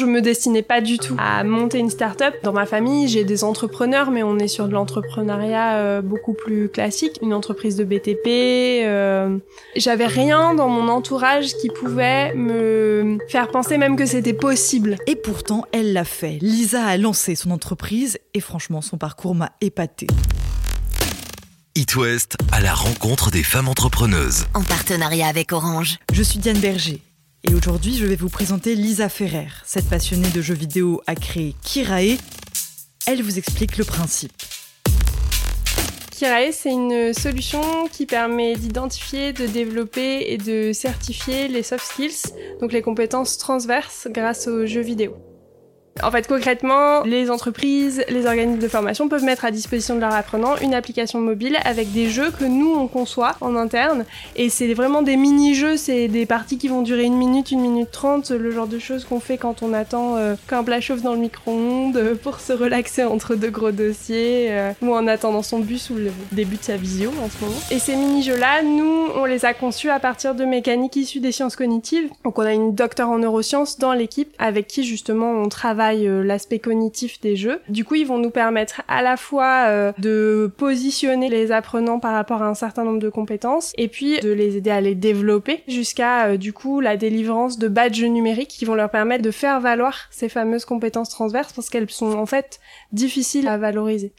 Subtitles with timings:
[0.00, 2.34] Je me destinais pas du tout à monter une start-up.
[2.42, 6.68] Dans ma famille, j'ai des entrepreneurs, mais on est sur de l'entrepreneuriat euh, beaucoup plus
[6.68, 8.26] classique, une entreprise de BTP.
[8.26, 9.38] Euh...
[9.76, 14.96] J'avais rien dans mon entourage qui pouvait me faire penser même que c'était possible.
[15.06, 16.38] Et pourtant, elle l'a fait.
[16.42, 20.08] Lisa a lancé son entreprise et franchement, son parcours m'a épaté.
[21.76, 24.46] It West à la rencontre des femmes entrepreneuses.
[24.54, 25.98] En partenariat avec Orange.
[26.12, 27.00] Je suis Diane Berger
[27.48, 29.48] et aujourd'hui, je vais vous présenter Lisa Ferrer.
[29.64, 32.16] Cette passionnée de jeux vidéo a créé Kirae.
[33.06, 34.32] Elle vous explique le principe.
[36.10, 42.32] Kirae, c'est une solution qui permet d'identifier, de développer et de certifier les soft skills,
[42.60, 45.16] donc les compétences transverses grâce aux jeux vidéo.
[46.02, 50.12] En fait, concrètement, les entreprises, les organismes de formation peuvent mettre à disposition de leurs
[50.12, 54.04] apprenants une application mobile avec des jeux que nous, on conçoit en interne.
[54.34, 57.92] Et c'est vraiment des mini-jeux, c'est des parties qui vont durer une minute, une minute
[57.92, 61.12] trente, le genre de choses qu'on fait quand on attend euh, qu'un plat chauffe dans
[61.12, 65.60] le micro-ondes euh, pour se relaxer entre deux gros dossiers euh, ou en attendant son
[65.60, 67.60] bus ou le début de sa visio en ce moment.
[67.70, 71.54] Et ces mini-jeux-là, nous, on les a conçus à partir de mécaniques issues des sciences
[71.54, 72.10] cognitives.
[72.24, 76.22] Donc on a une docteure en neurosciences dans l'équipe avec qui justement on travaille euh,
[76.22, 77.60] l'aspect cognitif des jeux.
[77.68, 82.12] Du coup, ils vont nous permettre à la fois euh, de positionner les apprenants par
[82.12, 85.62] rapport à un certain nombre de compétences et puis de les aider à les développer
[85.68, 89.60] jusqu'à euh, du coup la délivrance de badges numériques qui vont leur permettre de faire
[89.60, 92.60] valoir ces fameuses compétences transverses parce qu'elles sont en fait
[92.92, 94.12] difficiles à valoriser.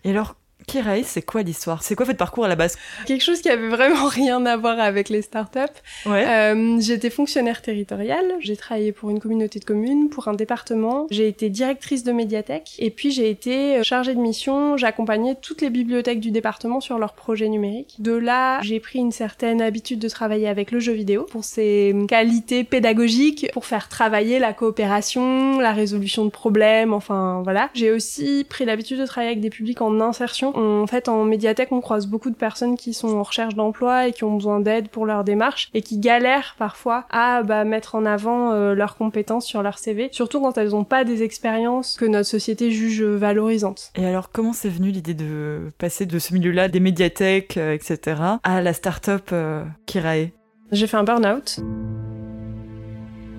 [0.67, 1.83] Kirae, c'est quoi l'histoire?
[1.83, 2.77] C'est quoi votre parcours à la base?
[3.05, 5.59] Quelque chose qui avait vraiment rien à voir avec les startups.
[6.05, 6.25] Ouais.
[6.27, 11.27] Euh, j'étais fonctionnaire territoriale, j'ai travaillé pour une communauté de communes, pour un département, j'ai
[11.27, 16.19] été directrice de médiathèque et puis j'ai été chargée de mission, j'accompagnais toutes les bibliothèques
[16.19, 17.95] du département sur leurs projets numériques.
[17.99, 21.95] De là, j'ai pris une certaine habitude de travailler avec le jeu vidéo pour ses
[22.07, 27.69] qualités pédagogiques, pour faire travailler la coopération, la résolution de problèmes, enfin voilà.
[27.73, 31.71] J'ai aussi pris l'habitude de travailler avec des publics en insertion en fait, en médiathèque,
[31.71, 34.89] on croise beaucoup de personnes qui sont en recherche d'emploi et qui ont besoin d'aide
[34.89, 39.45] pour leur démarche et qui galèrent parfois à bah, mettre en avant euh, leurs compétences
[39.45, 43.91] sur leur CV, surtout quand elles n'ont pas des expériences que notre société juge valorisantes.
[43.95, 48.21] Et alors, comment c'est venu l'idée de passer de ce milieu-là, des médiathèques, euh, etc.,
[48.43, 50.31] à la start-up euh, Kirae?
[50.71, 51.59] J'ai fait un burn-out.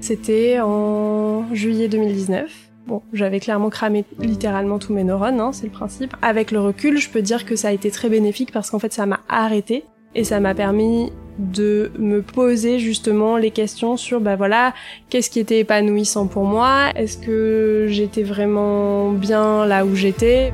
[0.01, 2.51] C'était en juillet 2019.
[2.87, 6.15] Bon, j'avais clairement cramé littéralement tous mes neurones, hein, c'est le principe.
[6.23, 8.93] Avec le recul, je peux dire que ça a été très bénéfique parce qu'en fait,
[8.93, 14.37] ça m'a arrêté et ça m'a permis de me poser justement les questions sur bah
[14.37, 14.73] voilà
[15.11, 16.91] qu'est-ce qui était épanouissant pour moi?
[16.95, 20.53] Est-ce que j'étais vraiment bien là où j'étais?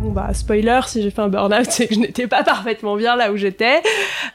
[0.00, 3.16] Bon bah spoiler, si j'ai fait un burn-out, c'est que je n'étais pas parfaitement bien
[3.16, 3.82] là où j'étais.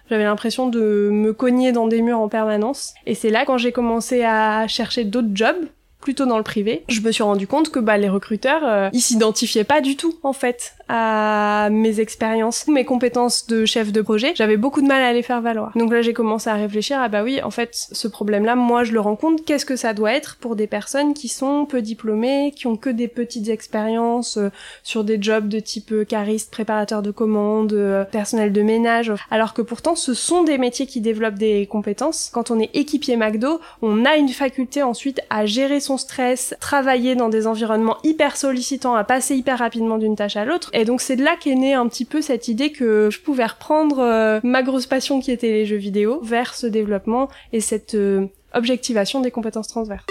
[0.10, 2.94] J'avais l'impression de me cogner dans des murs en permanence.
[3.06, 5.66] Et c'est là quand j'ai commencé à chercher d'autres jobs
[6.00, 9.02] plutôt dans le privé, je me suis rendu compte que bah, les recruteurs, euh, ils
[9.02, 14.34] s'identifiaient pas du tout en fait à mes expériences, mes compétences de chef de projet.
[14.36, 15.72] J'avais beaucoup de mal à les faire valoir.
[15.76, 18.92] Donc là, j'ai commencé à réfléchir ah bah oui, en fait, ce problème-là, moi, je
[18.92, 19.44] le rencontre.
[19.46, 22.90] Qu'est-ce que ça doit être pour des personnes qui sont peu diplômées, qui ont que
[22.90, 24.50] des petites expériences euh,
[24.84, 29.62] sur des jobs de type euh, cariste, préparateur de commandes, personnel de ménage, alors que
[29.62, 32.32] pourtant, ce sont des métiers qui développent des compétences.
[32.34, 37.16] Quand on est équipier McDo, on a une faculté ensuite à gérer son stress, travailler
[37.16, 40.70] dans des environnements hyper sollicitants, à passer hyper rapidement d'une tâche à l'autre.
[40.80, 43.46] Et donc c'est de là qu'est née un petit peu cette idée que je pouvais
[43.46, 47.96] reprendre euh, ma grosse passion qui était les jeux vidéo vers ce développement et cette
[47.96, 50.06] euh, objectivation des compétences transverses.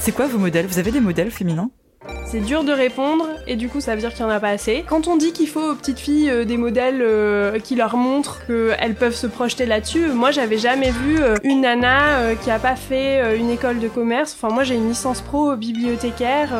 [0.00, 0.64] C'est quoi vos modèles?
[0.64, 1.70] Vous avez des modèles féminins?
[2.30, 4.50] C'est dur de répondre et du coup ça veut dire qu'il y en a pas
[4.50, 4.84] assez.
[4.86, 8.44] Quand on dit qu'il faut aux petites filles euh, des modèles euh, qui leur montrent
[8.46, 12.76] qu'elles peuvent se projeter là-dessus, moi j'avais jamais vu euh, une nana qui a pas
[12.76, 14.36] fait une école de commerce.
[14.38, 16.50] Enfin moi j'ai une licence pro bibliothécaire.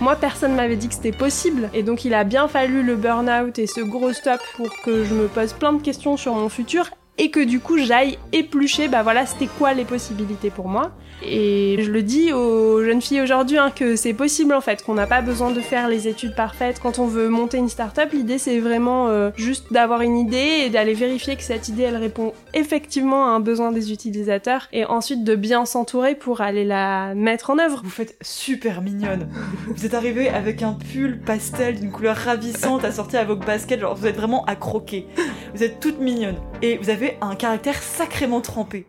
[0.00, 3.58] moi personne m'avait dit que c'était possible et donc il a bien fallu le burn-out
[3.58, 6.90] et ce gros stop pour que je me pose plein de questions sur mon futur
[7.18, 10.92] et que du coup j'aille éplucher bah voilà c'était quoi les possibilités pour moi
[11.22, 14.94] et je le dis aux jeunes filles aujourd'hui hein, que c'est possible en fait, qu'on
[14.94, 18.10] n'a pas besoin de faire les études parfaites quand on veut monter une start-up.
[18.12, 21.96] L'idée c'est vraiment euh, juste d'avoir une idée et d'aller vérifier que cette idée elle
[21.96, 27.14] répond effectivement à un besoin des utilisateurs et ensuite de bien s'entourer pour aller la
[27.14, 27.80] mettre en œuvre.
[27.82, 29.28] Vous faites super mignonne.
[29.68, 33.94] vous êtes arrivée avec un pull pastel d'une couleur ravissante assorti à vos baskets, genre
[33.94, 35.06] vous êtes vraiment à croquer.
[35.56, 38.84] Vous êtes toute mignonne et vous avez un caractère sacrément trempé.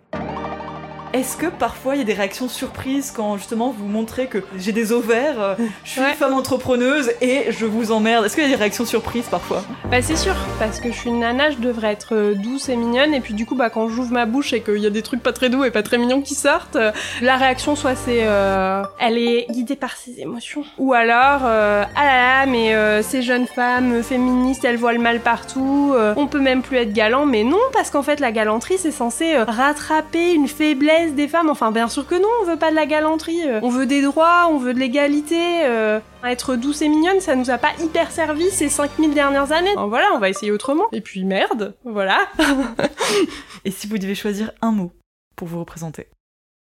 [1.13, 4.71] Est-ce que parfois il y a des réactions surprises quand justement vous montrez que j'ai
[4.71, 6.09] des ovaires, euh, je suis Ouais.
[6.11, 8.25] une femme entrepreneuse et je vous emmerde?
[8.25, 9.63] Est-ce qu'il y a des réactions surprises parfois?
[9.89, 12.75] Bah c'est sûr, parce que je suis une nana, je devrais être euh, douce et
[12.75, 15.01] mignonne, et puis du coup, bah quand j'ouvre ma bouche et qu'il y a des
[15.01, 18.21] trucs pas très doux et pas très mignons qui sortent, euh, la réaction soit c'est
[18.23, 23.01] euh, elle est guidée par ses émotions, ou alors euh, ah là là, mais euh,
[23.01, 27.25] ces jeunes femmes féministes, elles voient le mal partout, on peut même plus être galant,
[27.25, 31.49] mais non, parce qu'en fait la galanterie c'est censé rattraper une faiblesse des femmes.
[31.49, 34.01] Enfin, bien sûr que non, on veut pas de la galanterie, euh, on veut des
[34.01, 35.65] droits, on veut de l'égalité.
[35.65, 39.71] euh, être douce et mignonne, ça nous a pas hyper servi ces 5000 dernières années.
[39.71, 40.85] Alors voilà, on va essayer autrement.
[40.91, 42.19] Et puis merde, voilà.
[43.65, 44.91] Et si vous devez choisir un mot
[45.35, 46.07] pour vous représenter?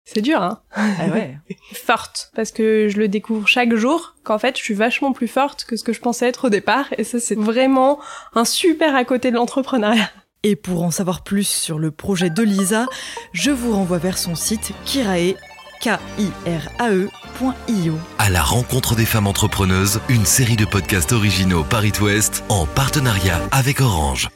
[0.07, 1.39] C'est dur, hein Ah ouais
[1.73, 2.31] Forte.
[2.37, 5.77] Parce que je le découvre chaque jour, qu'en fait, je suis vachement plus forte que
[5.77, 6.87] ce que je pensais être au départ.
[6.99, 7.99] Et ça, c'est vraiment
[8.35, 10.11] un super à côté de l'entrepreneuriat.
[10.47, 12.87] Et pour en savoir plus sur le projet de Lisa,
[13.33, 15.37] je vous renvoie vers son site kirae,
[15.81, 17.09] K-I-R-A-E,
[17.39, 17.95] point .io.
[18.19, 23.41] À la rencontre des femmes entrepreneuses, une série de podcasts originaux Paris West en partenariat
[23.53, 24.29] avec Orange.